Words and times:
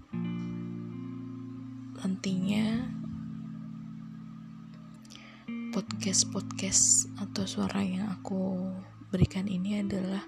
nantinya 1.99 2.87
podcast-podcast 5.69 7.13
atau 7.21 7.43
suara 7.45 7.83
yang 7.83 8.09
aku 8.09 8.73
berikan 9.11 9.45
ini 9.45 9.81
adalah 9.81 10.23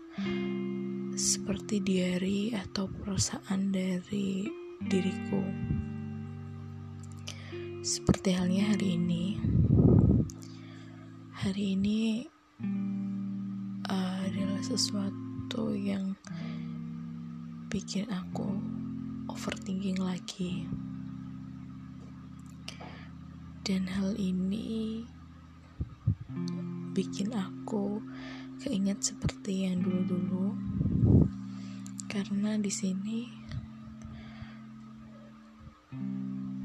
seperti 1.18 1.84
diary 1.84 2.56
atau 2.56 2.88
perasaan 2.88 3.74
dari 3.74 4.48
diriku. 4.82 5.42
Seperti 7.82 8.38
halnya 8.38 8.78
hari 8.78 8.94
ini. 8.94 9.42
Hari 11.34 11.74
ini 11.74 12.22
uh, 13.90 14.18
adalah 14.22 14.62
sesuatu 14.62 15.74
yang 15.74 16.14
bikin 17.74 18.06
aku 18.14 18.46
overthinking 19.34 19.98
lagi. 19.98 20.70
Dan 23.66 23.90
hal 23.90 24.14
ini 24.14 25.02
bikin 26.94 27.34
aku 27.34 27.98
keinget 28.62 29.02
seperti 29.02 29.66
yang 29.66 29.82
dulu-dulu 29.82 30.54
karena 32.06 32.62
di 32.62 32.70
sini 32.70 33.41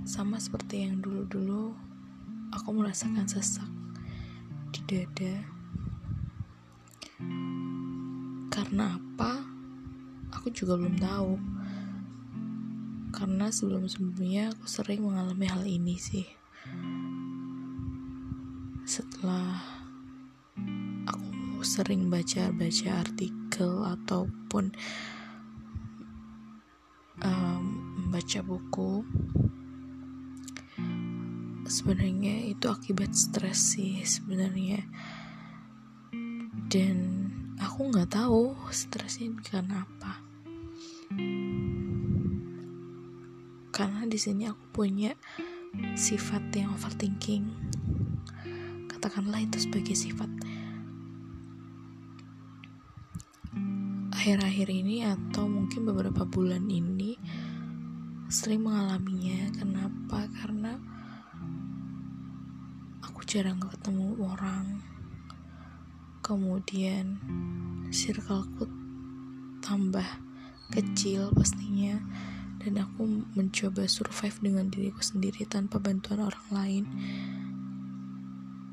sama 0.07 0.39
seperti 0.39 0.87
yang 0.87 1.03
dulu-dulu 1.03 1.75
aku 2.55 2.71
merasakan 2.71 3.27
sesak 3.27 3.67
di 4.71 4.79
dada. 4.87 5.35
Karena 8.55 8.95
apa? 8.95 9.43
Aku 10.31 10.55
juga 10.55 10.79
belum 10.79 10.95
tahu. 11.03 11.35
Karena 13.11 13.51
sebelum-sebelumnya 13.51 14.55
aku 14.55 14.71
sering 14.71 15.03
mengalami 15.03 15.47
hal 15.51 15.67
ini 15.67 15.99
sih. 15.99 16.27
Setelah 18.87 19.59
aku 21.11 21.67
sering 21.67 22.07
baca-baca 22.07 23.03
artikel 23.03 23.83
ataupun 23.83 24.71
um, 27.27 27.65
membaca 28.07 28.39
buku 28.47 29.03
sebenarnya 31.67 32.47
itu 32.51 32.67
akibat 32.71 33.13
stres 33.13 33.75
sih 33.77 34.03
sebenarnya. 34.03 34.87
Dan 36.67 36.97
aku 37.59 37.91
nggak 37.91 38.17
tahu 38.17 38.55
stresnya 38.71 39.35
karena 39.47 39.87
apa. 39.87 40.13
Karena 43.75 44.09
di 44.09 44.19
sini 44.19 44.49
aku 44.49 44.65
punya 44.73 45.13
sifat 45.95 46.49
yang 46.57 46.73
overthinking. 46.73 47.45
Katakanlah 48.89 49.45
itu 49.45 49.61
sebagai 49.61 49.95
sifat 49.95 50.31
akhir-akhir 54.27 54.69
ini 54.75 55.07
atau 55.07 55.47
mungkin 55.47 55.87
beberapa 55.87 56.27
bulan 56.27 56.67
ini 56.67 57.15
sering 58.27 58.67
mengalaminya 58.67 59.55
jarang 63.27 63.59
ketemu 63.59 64.15
orang. 64.23 64.87
Kemudian 66.23 67.19
circleku 67.91 68.71
tambah 69.59 70.07
kecil 70.71 71.35
pastinya 71.35 71.99
dan 72.63 72.87
aku 72.87 73.27
mencoba 73.35 73.91
survive 73.91 74.39
dengan 74.39 74.71
diriku 74.71 75.03
sendiri 75.03 75.43
tanpa 75.43 75.83
bantuan 75.83 76.23
orang 76.23 76.49
lain 76.55 76.85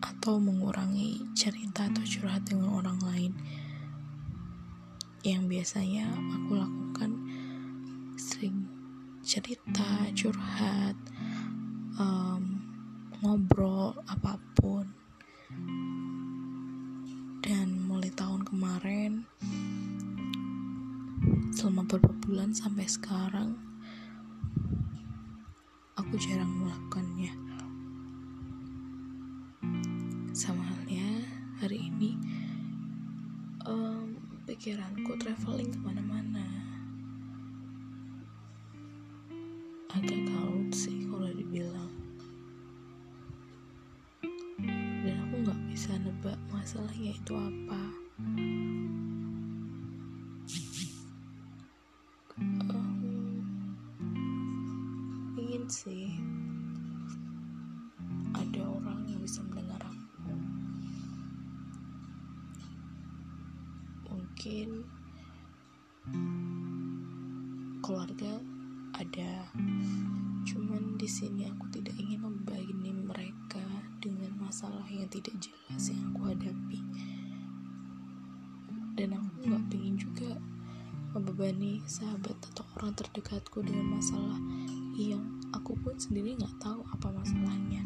atau 0.05 0.37
mengurangi 0.37 1.25
cerita 1.33 1.89
atau 1.89 2.05
curhat 2.05 2.45
dengan 2.45 2.77
orang 2.77 3.01
lain. 3.01 3.33
Yang 5.25 5.43
biasanya 5.49 6.13
aku 6.13 6.61
lakukan 6.61 7.11
sering 8.21 8.69
cerita 9.25 10.13
curhat 10.13 10.93
um, 11.97 12.53
ngobrol 13.23 13.95
apa 14.03 14.35
pun 14.35 14.42
selama 21.53 21.85
beberapa 21.85 22.09
bulan 22.25 22.49
sampai 22.49 22.89
sekarang 22.89 23.53
aku 25.93 26.17
jarang 26.17 26.49
melakukannya. 26.49 27.29
Sama 30.33 30.65
halnya 30.65 31.21
hari 31.61 31.93
ini 31.93 32.17
um, 33.69 34.17
pikiranku 34.49 35.13
traveling 35.21 35.69
ke 35.69 35.77
mana-mana. 35.77 36.41
Agak 39.93 40.25
kalut 40.25 40.73
sih 40.73 41.05
kalau 41.05 41.29
dibilang. 41.29 41.93
Dan 45.05 45.15
aku 45.29 45.35
nggak 45.45 45.61
bisa 45.69 45.93
nebak 46.01 46.41
masalahnya 46.49 47.13
itu 47.13 47.33
apa 47.37 47.81
ingin 55.63 55.79
sih 55.79 56.11
ada 58.35 58.67
orang 58.67 59.07
yang 59.07 59.23
bisa 59.23 59.39
mendengar 59.47 59.79
aku. 59.79 60.35
Mungkin 64.11 64.83
keluarga 67.79 68.43
ada 68.91 69.47
cuman 70.43 70.99
di 70.99 71.07
sini 71.07 71.47
aku 71.47 71.71
tidak 71.71 71.95
ingin 71.95 72.27
membebani 72.27 72.91
mereka 72.99 73.63
dengan 74.03 74.35
masalah 74.35 74.83
yang 74.91 75.07
tidak 75.07 75.31
jelas 75.39 75.87
yang 75.87 76.11
aku 76.11 76.27
hadapi. 76.27 76.79
Dan 78.99 79.15
aku 79.15 79.47
nggak 79.47 79.71
ingin 79.79 79.95
juga 79.95 80.35
membebani 81.15 81.79
sahabat 81.87 82.35
atau 82.51 82.67
orang 82.75 82.91
terdekatku 82.99 83.63
dengan 83.63 83.95
masalah 83.95 84.35
yang 84.93 85.25
aku 85.49 85.73
pun 85.81 85.97
sendiri 85.97 86.37
nggak 86.37 86.61
tahu 86.61 86.85
apa 86.93 87.09
masalahnya. 87.09 87.81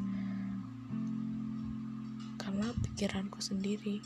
Karena 2.35 2.67
pikiranku 2.83 3.39
sendiri. 3.39 4.03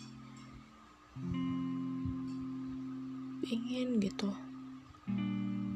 Ingin 3.41 3.97
gitu. 3.97 4.29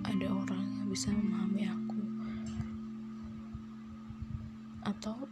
Ada 0.06 0.28
orang 0.30 0.66
yang 0.82 0.90
bisa 0.94 1.10
memahami 1.10 1.66
aku. 1.66 2.02
Atau 4.86 5.26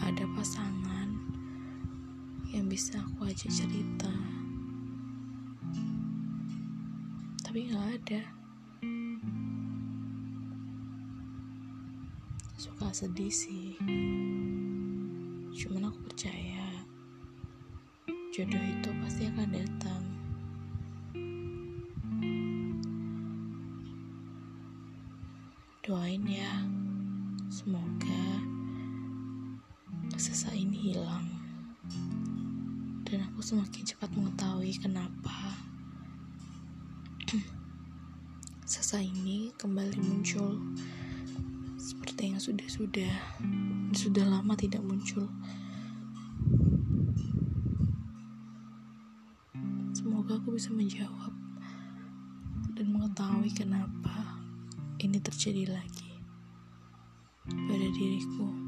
ada 0.00 0.24
pasangan 0.32 1.08
yang 2.48 2.64
bisa 2.64 2.96
aku 2.96 3.28
ajak 3.28 3.52
cerita. 3.52 4.12
Tapi 7.44 7.68
nggak 7.68 7.88
ada 8.00 8.22
suka 12.60 12.92
sedih 12.92 13.32
sih. 13.32 13.72
Cuman 15.56 15.88
aku 15.88 16.12
percaya 16.12 16.84
jodoh 18.36 18.60
itu 18.60 18.90
pasti 19.00 19.24
akan 19.32 19.48
datang. 19.48 20.02
Doain 25.80 26.20
ya 26.28 26.52
semoga 27.48 28.28
sesak 30.20 30.52
ini 30.52 30.92
hilang. 30.92 31.32
Dan 33.08 33.24
aku 33.24 33.40
semakin 33.40 33.88
cepat 33.88 34.12
mengetahui 34.12 34.76
kenapa 34.76 35.56
sesak 38.68 39.00
ini 39.00 39.48
kembali 39.56 39.96
muncul 39.96 40.60
sudah-sudah 42.40 43.12
sudah 43.92 44.24
lama 44.24 44.56
tidak 44.56 44.80
muncul 44.80 45.28
semoga 49.92 50.40
aku 50.40 50.56
bisa 50.56 50.72
menjawab 50.72 51.36
dan 52.72 52.86
mengetahui 52.96 53.52
kenapa 53.52 54.40
ini 55.04 55.20
terjadi 55.20 55.68
lagi 55.68 56.10
pada 57.48 57.86
diriku. 57.96 58.59